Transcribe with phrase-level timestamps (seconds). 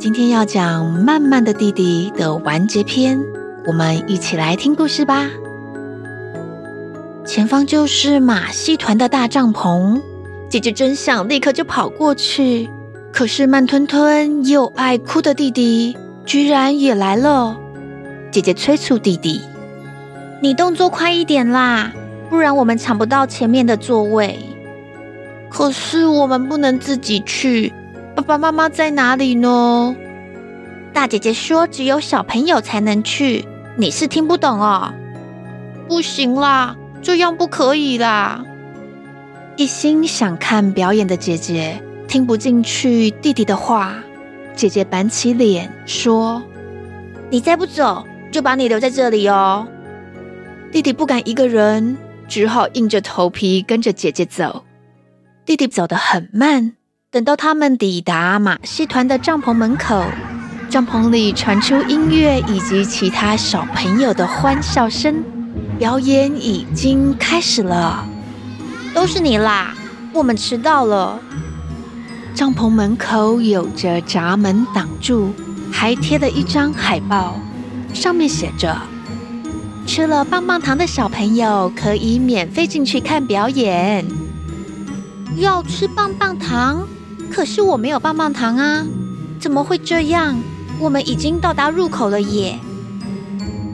[0.00, 3.22] 今天要讲《慢慢的弟弟》的完结篇，
[3.66, 5.28] 我们一起来听故事吧。
[7.26, 10.00] 前方就是马戏团的大帐篷，
[10.48, 12.70] 姐姐真想立刻就跑过去，
[13.12, 15.94] 可是慢吞吞又爱哭的弟弟
[16.24, 17.58] 居然也来了。
[18.30, 19.42] 姐姐催促弟弟
[20.40, 21.92] ：“你动作快一点啦，
[22.30, 24.38] 不然我们抢不到前面的座位。”
[25.50, 27.74] 可是我们不能自己去。
[28.20, 29.96] 爸爸妈妈在哪里呢？
[30.92, 33.46] 大姐姐说只有小朋友才能去，
[33.76, 34.92] 你是听不懂哦。
[35.88, 38.44] 不行啦，这样不可以啦！
[39.56, 43.94] 一心想看表演的姐姐听不进去弟弟的话，
[44.54, 46.42] 姐姐板起脸说
[47.30, 49.66] ：“你再不走，就把你留在这里哦。”
[50.70, 51.96] 弟弟不敢一个人，
[52.28, 54.66] 只好硬着头皮跟着姐姐走。
[55.46, 56.74] 弟弟走得很慢。
[57.12, 60.04] 等到他们抵达马戏团的帐篷门口，
[60.68, 65.24] 帐篷里传出音乐以及其他小朋友的欢笑声，
[65.76, 68.06] 表演已经开始了。
[68.94, 69.74] 都是你啦，
[70.12, 71.18] 我们迟到了。
[72.32, 75.34] 帐篷门口有着闸门挡住，
[75.72, 77.40] 还贴了一张海报，
[77.92, 78.76] 上面写着
[79.84, 84.06] ：“吃了棒棒糖的小朋友可以免费进去看表演。”
[85.38, 86.86] 要吃棒棒糖？
[87.32, 88.84] 可是我没有棒棒糖啊！
[89.40, 90.36] 怎么会这样？
[90.78, 92.58] 我们已经到达入口了耶！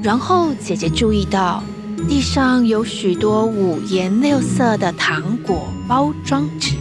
[0.03, 1.63] 然后姐姐注意到
[2.09, 6.77] 地上有许多五颜六色的糖果包装纸，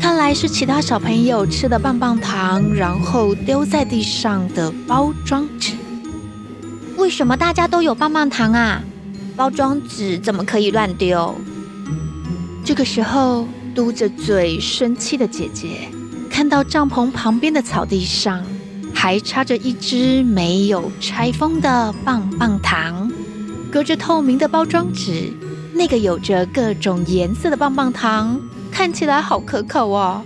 [0.00, 5.74] 看来是其他小朋友吃的棒棒糖，然后丢在地上的包装纸。
[6.96, 8.82] 为什么大家都有棒棒糖啊？
[9.36, 11.36] 包装纸怎么可以乱丢？
[12.64, 13.46] 这个时候。
[13.74, 15.88] 嘟着嘴生气的姐姐，
[16.28, 18.44] 看到帐篷旁边的草地上
[18.92, 23.10] 还插着一只没有拆封的棒棒糖，
[23.70, 25.32] 隔着透明的包装纸，
[25.74, 28.40] 那个有着各种颜色的棒棒糖
[28.70, 30.22] 看起来好可口哦。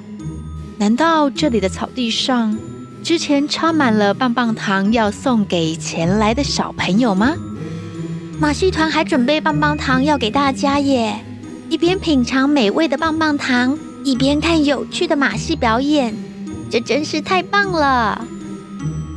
[0.78, 2.56] 难道这里的草地上
[3.02, 7.34] 之前插满了棒棒糖，要送给前来的小朋友吗？
[8.40, 11.24] 马戏团还准备棒棒糖要给大家耶！
[11.70, 16.14] 一边品尝美味的棒棒糖，一边看有趣的马戏表演，
[16.70, 18.26] 这真是太棒了！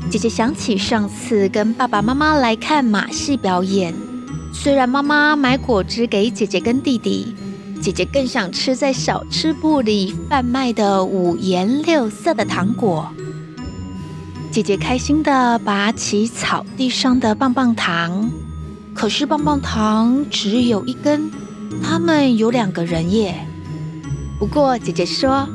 [0.09, 3.93] 姐姐想起上次跟爸爸妈妈来看马戏表演，
[4.53, 7.35] 虽然妈妈买果汁给姐姐跟弟弟，
[7.81, 13.09] 姐姐更想吃在小吃部里贩卖的五颜六色的糖果。
[14.49, 18.31] 姐姐开心地拔起草地上的棒棒糖，
[18.93, 21.29] 可是棒棒糖只有一根。
[21.83, 23.35] 他们有两个人耶。
[24.39, 25.47] 不过姐姐说，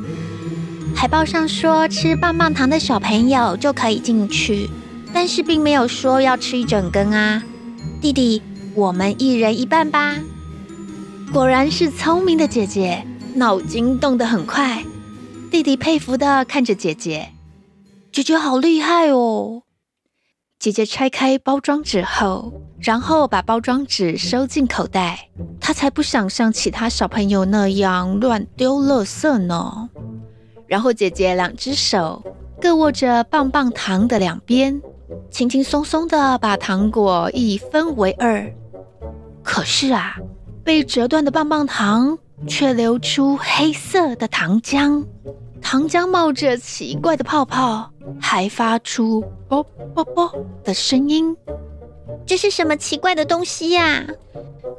[0.94, 4.68] 海报上说吃棒棒糖的小朋友就可以进去，
[5.12, 7.42] 但是并没有说要吃一整根啊。
[8.00, 8.42] 弟弟，
[8.74, 10.16] 我们一人一半吧。
[11.32, 13.06] 果然是聪明的姐姐，
[13.36, 14.84] 脑筋动得很快。
[15.50, 17.30] 弟弟佩服的看着姐姐，
[18.10, 19.62] 姐姐好厉害哦。
[20.58, 25.28] 姐姐拆开包装纸后，然后把包装纸收进口袋。
[25.60, 29.88] 她才不想像其他小朋友那样乱丢垃圾呢。
[30.66, 32.22] 然后姐姐两只手
[32.60, 34.81] 各握着棒棒糖的两边，
[35.31, 38.53] 轻轻松松地把糖果一分为二。
[39.42, 40.16] 可是啊，
[40.65, 45.04] 被折断的棒棒糖却流出黑色的糖浆，
[45.60, 47.91] 糖浆冒着奇怪的泡泡。
[48.21, 49.62] 还发出“啵
[49.94, 50.32] 啵啵”
[50.65, 51.37] 的声音，
[52.26, 54.06] 这是什么奇怪的东西呀？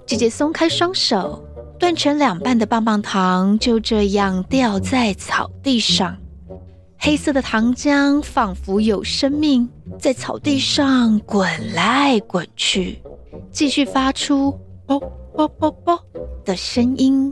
[0.05, 1.44] 姐姐松开双手，
[1.79, 6.17] 断成两半的棒棒糖就这样掉在草地上。
[6.97, 9.67] 黑色的糖浆仿佛有生命，
[9.99, 13.01] 在草地上滚来滚去，
[13.51, 14.57] 继续发出
[14.88, 15.00] “啵
[15.35, 16.00] 啵啵啵”
[16.45, 17.31] 的声音。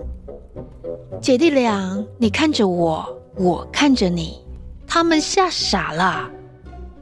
[1.21, 4.39] 姐弟俩，你看着我，我看着你。
[4.85, 6.29] 他们吓傻了。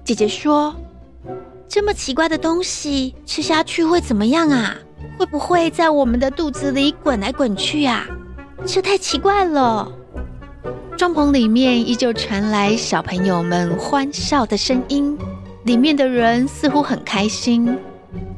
[0.03, 0.75] 姐姐说
[1.69, 4.75] ：“这么奇怪的东西吃下去会怎么样啊？
[5.19, 8.07] 会不会在我们的肚子里滚来滚去呀？
[8.65, 9.87] 这太奇怪了。”
[10.97, 15.15] 帐篷里面依旧传来小朋友们欢笑的声音，
[15.63, 17.77] 里面的人似乎很开心。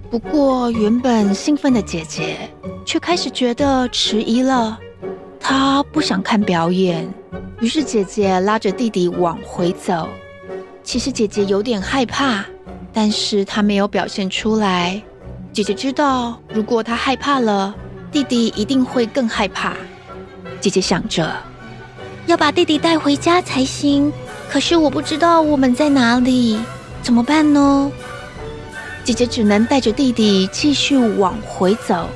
[0.10, 2.50] 不过，原本兴奋的姐姐
[2.86, 4.78] 却开始觉得迟疑了。
[5.40, 7.10] 她不想看表演。
[7.62, 10.10] 于是姐姐拉着弟弟往回走。
[10.84, 12.44] 其实姐姐有点害怕，
[12.94, 15.02] 但是他没有表现出来。
[15.54, 17.74] 姐姐知道，如果他害怕了，
[18.12, 19.76] 弟弟一定会更害怕。
[20.60, 21.32] 姐姐想着，
[22.26, 24.12] 要把弟弟带回家才行。
[24.50, 26.60] 可是我不知道我们在哪里，
[27.02, 27.92] 怎么办呢？
[29.04, 32.10] 姐姐只能带着弟弟继续往回走。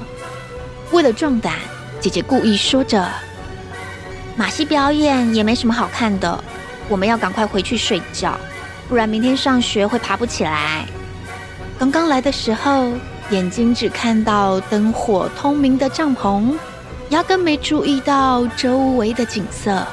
[0.91, 1.53] 为了壮胆，
[1.99, 3.09] 姐姐故意说着
[4.37, 6.43] ：“马戏表演也没什么好看的，
[6.87, 8.39] 我们要赶快回去睡觉，
[8.87, 10.85] 不然明天上学会爬不起来。”
[11.77, 12.91] 刚刚来的时候，
[13.31, 16.53] 眼睛只看到灯火通明的帐篷，
[17.09, 19.85] 压根没注意到周围的景色。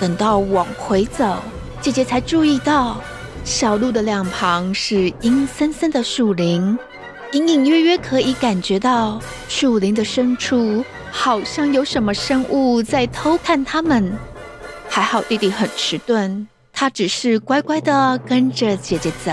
[0.00, 1.36] 等到往回走，
[1.80, 3.00] 姐姐才注意到。
[3.44, 6.78] 小路的两旁是阴森森的树林，
[7.32, 9.18] 隐隐约约可以感觉到
[9.48, 14.12] 树林的深处好像有什么生物在偷看他们。
[14.88, 16.46] 还好弟弟很迟钝，
[16.80, 19.32] 他只是乖乖的跟着姐姐走。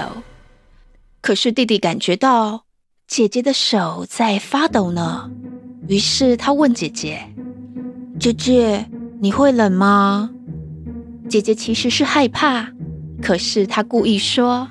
[1.21, 2.63] 可是弟弟感觉到
[3.07, 5.29] 姐姐的手在发抖呢，
[5.87, 7.21] 于是他问姐姐
[8.19, 8.89] ：“姐姐，
[9.21, 10.31] 你会冷吗？”
[11.29, 12.67] 姐姐其实是害怕。
[13.21, 14.67] 可是她故意说：“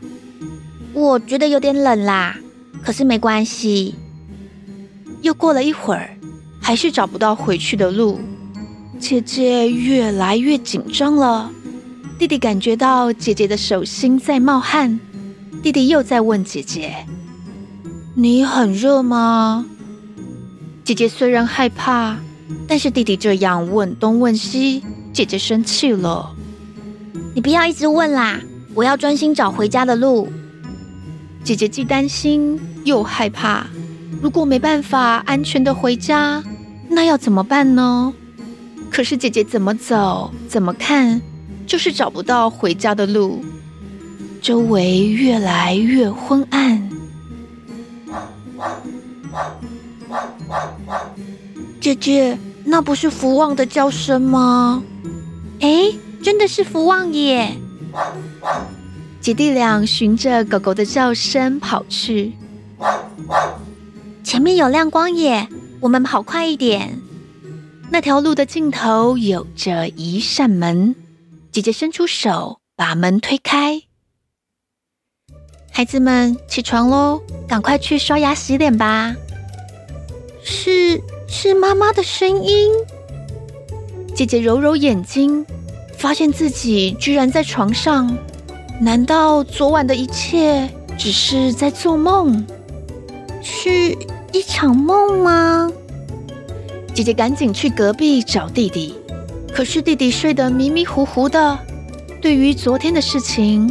[0.94, 2.36] 我觉得有点冷啦，
[2.82, 3.94] 可是没关系。”
[5.22, 6.18] 又过了一会儿，
[6.60, 8.18] 还是找不到回去的路。
[8.98, 11.52] 姐姐越来越紧张了。
[12.16, 15.00] 弟弟感觉到姐姐的手心在冒汗。
[15.62, 16.94] 弟弟又在问姐姐
[18.14, 19.66] ：“你很热吗？”
[20.84, 22.16] 姐姐虽然害怕，
[22.68, 24.82] 但是弟弟这样问东问西，
[25.12, 26.34] 姐姐生气了。
[27.34, 28.40] 你不要一直问啦，
[28.74, 30.28] 我要专心找回家的路。
[31.42, 33.66] 姐姐既担心又害怕，
[34.22, 36.42] 如果没办法安全的回家，
[36.88, 38.14] 那要怎么办呢？
[38.90, 41.20] 可是姐姐怎么走怎么看，
[41.66, 43.44] 就是找不到回家的路，
[44.40, 46.90] 周围越来越昏暗。
[51.80, 54.82] 姐姐，那不是福旺的叫声吗？
[55.60, 55.92] 哎。
[56.24, 57.54] 真的是福旺耶！
[59.20, 62.32] 姐弟俩循着狗狗的叫声跑去，
[64.22, 65.46] 前面有亮光耶，
[65.80, 66.98] 我们跑快一点。
[67.90, 70.96] 那条路的尽头有着一扇门，
[71.54, 73.80] 姐姐伸出手把门推开。
[75.70, 79.14] 孩子们起床喽，赶快去刷牙洗脸吧。
[80.42, 82.72] 是是妈妈的声音。
[84.16, 85.46] 姐姐揉揉眼睛。
[85.96, 88.14] 发现自己居然在床上，
[88.80, 90.68] 难道昨晚的一切
[90.98, 92.44] 只是在做梦？
[93.40, 93.96] 是
[94.32, 95.70] 一场梦吗？
[96.92, 98.96] 姐姐赶紧去隔壁找弟弟，
[99.54, 101.56] 可是弟弟睡得迷迷糊糊的。
[102.20, 103.70] 对于昨天的事情，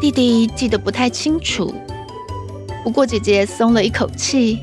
[0.00, 1.74] 弟弟记得不太清楚。
[2.84, 4.60] 不过姐姐松了一口气，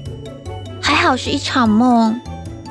[0.82, 2.18] 还好是一场梦，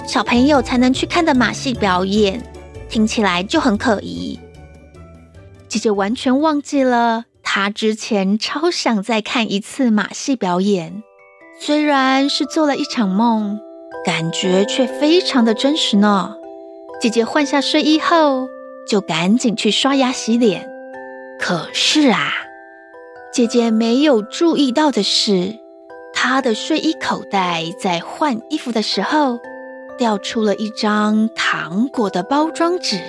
[0.06, 2.42] 小朋友才能去看的马戏表演。
[2.88, 4.40] 听起来就很可疑。
[5.68, 11.02] 姐姐完全忘记了，她之前超想再看一次马戏表演。
[11.60, 13.60] 虽然是做了一场梦，
[14.06, 16.36] 感觉却非常的真实呢。
[17.00, 18.50] 姐姐换下睡衣后，
[18.86, 20.68] 就赶紧去刷牙洗脸。
[21.38, 22.30] 可是啊，
[23.32, 25.56] 姐姐没有注意到的是，
[26.12, 29.40] 她的睡衣口袋在换衣服的时候，
[29.96, 33.00] 掉出了一张糖果的包装纸，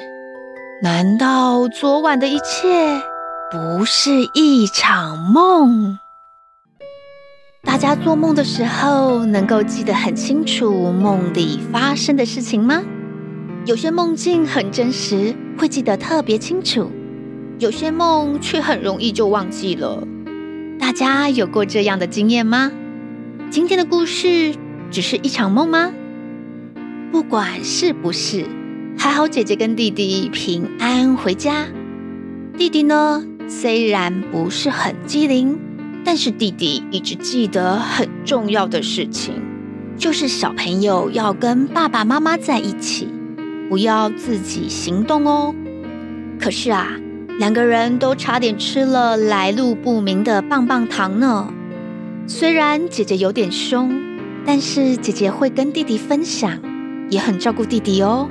[0.82, 3.02] 难道昨晚的一切
[3.52, 6.00] 不是一场梦？
[7.66, 12.82] 大家做梦的时候能够记得很清楚梦里发生的事情吗？
[13.64, 16.86] 有些梦境很真实，会记得特别清楚；
[17.60, 20.04] 有些梦却很容易就忘记了。
[20.80, 22.72] 大家有过这样的经验吗？
[23.52, 24.56] 今天的故事
[24.90, 25.94] 只是一场梦吗？
[27.12, 28.48] 不管是不是，
[28.98, 31.68] 还好姐姐跟弟弟平安回家。
[32.58, 35.60] 弟弟呢，虽然不是很机灵，
[36.04, 39.36] 但是弟弟一直记得很重要的事情，
[39.98, 43.08] 就是小朋友要跟爸爸妈妈在一起，
[43.72, 45.56] 不要自己行动哦。
[46.38, 46.90] 可是啊，
[47.40, 51.54] 两个人都差点吃了来路不明的棒棒糖呢。
[52.28, 53.98] 虽然姐姐有点凶，
[54.46, 56.60] 但是姐姐会跟弟弟分享。
[57.10, 58.28] 也很照顾弟弟哦，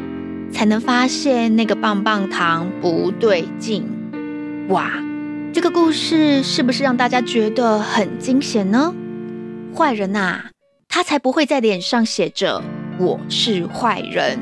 [0.53, 3.87] 才能发现那个棒棒糖不对劲。
[4.69, 4.91] 哇，
[5.55, 8.95] 这个故事是不是让大家觉得很惊险呢？
[9.75, 10.45] 坏人呐、啊，
[10.89, 12.63] 他才不会在脸上写着
[12.99, 14.39] “我是坏人”，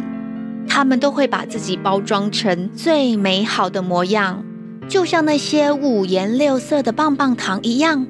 [0.79, 4.45] 他们都会把自己包装成最美好的模样，
[4.89, 8.07] 就像那些五颜六色的棒棒糖一样。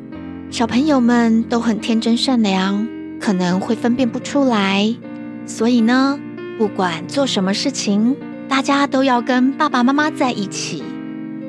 [0.50, 2.86] 小朋友们都很天真善良，
[3.18, 4.94] 可能会分辨不出来。
[5.46, 6.20] 所以呢，
[6.58, 8.14] 不管做什么事情，
[8.50, 10.82] 大家都要跟爸爸妈妈在一起，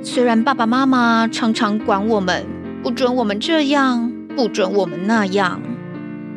[0.01, 2.45] 虽然爸爸妈妈常常管我们，
[2.81, 5.61] 不准我们这样，不准我们那样，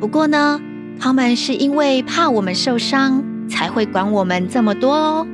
[0.01, 0.61] 不过呢，
[0.99, 3.23] 他们是因为怕我们受伤，
[3.53, 5.27] 才会管我们这么多哦。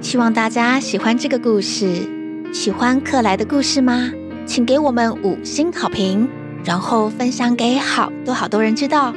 [0.00, 2.06] 希望大家喜欢这个故事，
[2.52, 4.10] 喜欢克莱的故事吗？
[4.44, 6.28] 请给我们五星好评，
[6.64, 9.14] 然后分享给好多好多人知道。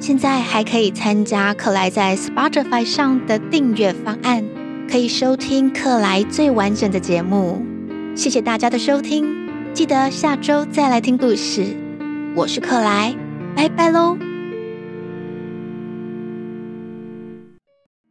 [0.00, 4.44] 现在还可以参加克莱在 Spotify 上的订阅方案，
[4.90, 7.64] 可以收听克莱最完整的节目。
[8.16, 9.26] 谢谢大家的收听，
[9.72, 11.64] 记得下周再来听故事。
[12.34, 13.14] 我是克莱，
[13.54, 14.33] 拜拜喽。